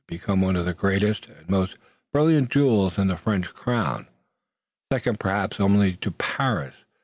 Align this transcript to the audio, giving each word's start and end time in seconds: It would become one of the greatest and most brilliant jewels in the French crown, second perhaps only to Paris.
It 0.09 0.13
would 0.15 0.19
become 0.19 0.41
one 0.41 0.55
of 0.55 0.65
the 0.65 0.73
greatest 0.73 1.27
and 1.27 1.47
most 1.47 1.77
brilliant 2.11 2.49
jewels 2.49 2.97
in 2.97 3.05
the 3.09 3.17
French 3.17 3.53
crown, 3.53 4.07
second 4.91 5.19
perhaps 5.19 5.59
only 5.59 5.95
to 5.97 6.09
Paris. 6.09 6.73